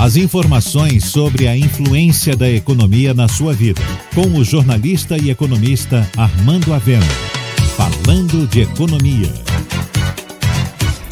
As 0.00 0.16
informações 0.16 1.04
sobre 1.10 1.46
a 1.46 1.54
influência 1.54 2.34
da 2.34 2.50
economia 2.50 3.12
na 3.12 3.28
sua 3.28 3.52
vida, 3.52 3.82
com 4.14 4.38
o 4.38 4.42
jornalista 4.42 5.18
e 5.18 5.28
economista 5.28 6.10
Armando 6.16 6.72
Avena. 6.72 7.04
Falando 7.76 8.46
de 8.46 8.62
economia. 8.62 9.30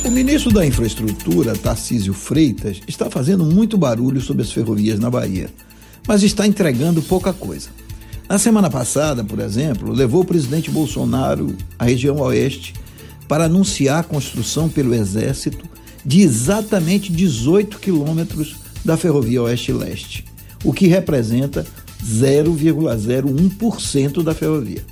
O 0.06 0.10
ministro 0.10 0.50
da 0.50 0.64
Infraestrutura, 0.64 1.54
Tarcísio 1.54 2.14
Freitas, 2.14 2.80
está 2.88 3.10
fazendo 3.10 3.44
muito 3.44 3.76
barulho 3.76 4.22
sobre 4.22 4.42
as 4.42 4.50
ferrovias 4.50 4.98
na 4.98 5.10
Bahia, 5.10 5.50
mas 6.06 6.22
está 6.22 6.46
entregando 6.46 7.02
pouca 7.02 7.30
coisa. 7.34 7.68
Na 8.26 8.38
semana 8.38 8.70
passada, 8.70 9.22
por 9.22 9.38
exemplo, 9.38 9.92
levou 9.92 10.22
o 10.22 10.26
presidente 10.26 10.70
Bolsonaro 10.70 11.54
à 11.78 11.84
região 11.84 12.16
oeste 12.20 12.72
para 13.28 13.44
anunciar 13.44 14.00
a 14.00 14.02
construção 14.04 14.66
pelo 14.66 14.94
Exército 14.94 15.68
de 16.06 16.22
exatamente 16.22 17.12
18 17.12 17.80
quilômetros 17.80 18.56
da 18.88 18.96
ferrovia 18.96 19.42
Oeste-Leste, 19.42 20.24
o 20.64 20.72
que 20.72 20.86
representa 20.86 21.66
0,01% 22.02 24.22
da 24.22 24.32
ferrovia. 24.32 24.82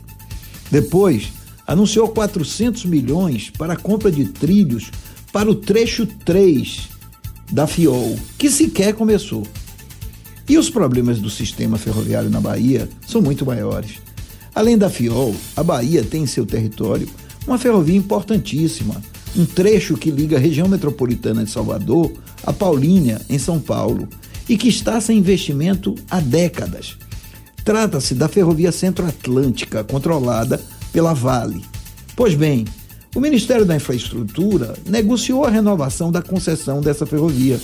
Depois, 0.70 1.32
anunciou 1.66 2.10
400 2.10 2.84
milhões 2.84 3.48
para 3.48 3.72
a 3.72 3.76
compra 3.76 4.12
de 4.12 4.26
trilhos 4.26 4.90
para 5.32 5.50
o 5.50 5.54
trecho 5.54 6.04
3 6.04 6.90
da 7.50 7.66
FIOL, 7.66 8.18
que 8.36 8.50
sequer 8.50 8.92
começou. 8.92 9.46
E 10.46 10.58
os 10.58 10.68
problemas 10.68 11.18
do 11.18 11.30
sistema 11.30 11.78
ferroviário 11.78 12.28
na 12.28 12.42
Bahia 12.42 12.86
são 13.08 13.22
muito 13.22 13.46
maiores. 13.46 13.92
Além 14.54 14.76
da 14.76 14.90
FIOL, 14.90 15.34
a 15.56 15.62
Bahia 15.62 16.04
tem 16.04 16.24
em 16.24 16.26
seu 16.26 16.44
território 16.44 17.08
uma 17.46 17.56
ferrovia 17.56 17.96
importantíssima, 17.96 19.02
um 19.36 19.44
trecho 19.44 19.96
que 19.96 20.10
liga 20.10 20.36
a 20.36 20.40
região 20.40 20.66
metropolitana 20.66 21.44
de 21.44 21.50
Salvador 21.50 22.12
a 22.46 22.52
Paulínia, 22.52 23.20
em 23.28 23.38
São 23.38 23.58
Paulo, 23.58 24.08
e 24.48 24.56
que 24.56 24.68
está 24.68 25.00
sem 25.00 25.18
investimento 25.18 25.94
há 26.08 26.20
décadas. 26.20 26.96
Trata-se 27.64 28.14
da 28.14 28.28
Ferrovia 28.28 28.70
Centro-Atlântica, 28.70 29.82
controlada 29.82 30.60
pela 30.92 31.12
Vale. 31.12 31.64
Pois 32.14 32.34
bem, 32.34 32.64
o 33.14 33.20
Ministério 33.20 33.66
da 33.66 33.74
Infraestrutura 33.74 34.74
negociou 34.86 35.44
a 35.44 35.50
renovação 35.50 36.12
da 36.12 36.22
concessão 36.22 36.80
dessa 36.80 37.04
ferrovia, 37.04 37.60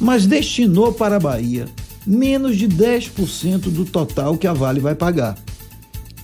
mas 0.00 0.26
destinou 0.26 0.92
para 0.92 1.16
a 1.16 1.20
Bahia 1.20 1.66
menos 2.04 2.56
de 2.56 2.66
10% 2.66 3.70
do 3.70 3.84
total 3.84 4.36
que 4.36 4.46
a 4.46 4.52
Vale 4.52 4.80
vai 4.80 4.94
pagar. 4.94 5.38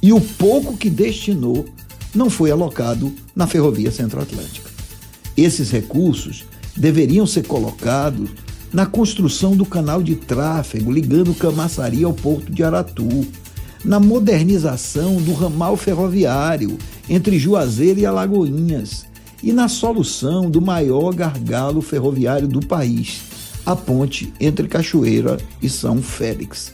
E 0.02 0.12
o 0.12 0.20
pouco 0.20 0.76
que 0.76 0.90
destinou 0.90 1.64
não 2.14 2.28
foi 2.28 2.50
alocado 2.50 3.12
na 3.34 3.46
Ferrovia 3.46 3.90
Centro-Atlântica. 3.90 4.73
Esses 5.36 5.70
recursos 5.70 6.44
deveriam 6.76 7.26
ser 7.26 7.46
colocados 7.46 8.30
na 8.72 8.86
construção 8.86 9.56
do 9.56 9.64
canal 9.64 10.02
de 10.02 10.16
tráfego 10.16 10.90
ligando 10.90 11.34
Camaçari 11.34 12.02
ao 12.04 12.12
porto 12.12 12.50
de 12.50 12.62
Aratu, 12.62 13.26
na 13.84 14.00
modernização 14.00 15.16
do 15.16 15.32
ramal 15.32 15.76
ferroviário 15.76 16.78
entre 17.08 17.38
Juazeiro 17.38 18.00
e 18.00 18.06
Alagoinhas 18.06 19.06
e 19.42 19.52
na 19.52 19.68
solução 19.68 20.50
do 20.50 20.60
maior 20.60 21.14
gargalo 21.14 21.82
ferroviário 21.82 22.48
do 22.48 22.66
país, 22.66 23.20
a 23.66 23.76
ponte 23.76 24.32
entre 24.40 24.66
Cachoeira 24.66 25.36
e 25.62 25.68
São 25.68 26.00
Félix. 26.00 26.72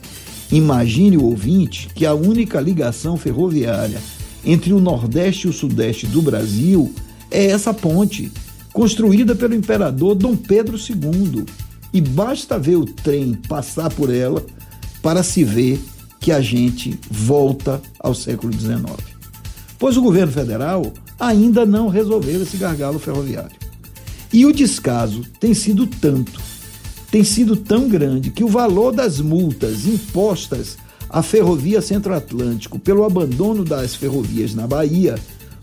Imagine 0.53 1.17
o 1.17 1.25
ouvinte 1.25 1.89
que 1.95 2.07
a 2.07 2.15
única 2.15 2.61
ligação 2.61 3.17
ferroviária 3.17 4.01
entre 4.45 4.73
o 4.73 4.81
Nordeste 4.81 5.47
e 5.47 5.51
o 5.51 5.53
Sudeste 5.53 6.07
do 6.07 6.23
Brasil 6.23 6.95
é 7.31 7.47
essa 7.47 7.73
ponte, 7.73 8.33
construída 8.73 9.35
pelo 9.35 9.55
imperador 9.55 10.15
Dom 10.15 10.37
Pedro 10.37 10.77
II. 10.77 11.45
E 11.93 12.01
basta 12.01 12.59
ver 12.59 12.77
o 12.77 12.85
trem 12.85 13.35
passar 13.49 13.91
por 13.91 14.13
ela 14.13 14.45
para 15.03 15.23
se 15.23 15.43
ver 15.43 15.81
que 16.21 16.31
a 16.31 16.41
gente 16.41 16.99
volta 17.11 17.81
ao 17.99 18.15
século 18.15 18.53
XIX. 18.53 18.85
Pois 19.79 19.97
o 19.97 20.03
governo 20.03 20.33
federal 20.33 20.93
ainda 21.19 21.65
não 21.67 21.89
resolveu 21.89 22.43
esse 22.43 22.57
gargalo 22.57 22.99
ferroviário. 22.99 23.57
E 24.33 24.47
o 24.47 24.53
descaso 24.53 25.23
tem 25.41 25.55
sido 25.55 25.87
tanto, 25.87 26.41
tem 27.11 27.25
sido 27.25 27.57
tão 27.57 27.89
grande 27.89 28.31
que 28.31 28.45
o 28.45 28.49
valor 28.49 28.93
das 28.93 29.21
multas 29.21 29.87
impostas 29.87 30.79
à 31.09 31.23
Ferrovia 31.23 31.83
Centro-Atlântico 31.83 32.79
pelo 32.79 33.05
abandono 33.05 33.65
das 33.65 33.97
ferrovias 33.97 34.55
na 34.55 34.67
Bahia 34.67 35.17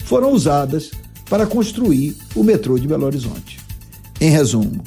foram 0.03 0.33
usadas 0.33 0.91
para 1.29 1.45
construir 1.45 2.15
o 2.35 2.43
metrô 2.43 2.77
de 2.77 2.87
Belo 2.87 3.05
Horizonte. 3.05 3.59
Em 4.19 4.29
resumo, 4.29 4.81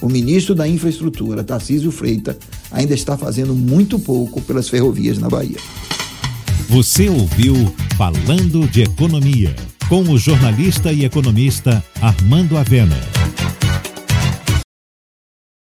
o 0.00 0.08
ministro 0.08 0.54
da 0.54 0.68
Infraestrutura, 0.68 1.42
Tarcísio 1.42 1.90
Freita, 1.90 2.36
ainda 2.70 2.94
está 2.94 3.16
fazendo 3.16 3.54
muito 3.54 3.98
pouco 3.98 4.40
pelas 4.42 4.68
ferrovias 4.68 5.18
na 5.18 5.28
Bahia. 5.28 5.56
Você 6.68 7.08
ouviu 7.08 7.54
Falando 7.96 8.68
de 8.68 8.82
Economia, 8.82 9.54
com 9.88 10.02
o 10.02 10.18
jornalista 10.18 10.92
e 10.92 11.04
economista 11.04 11.82
Armando 12.00 12.56
Avena. 12.56 13.23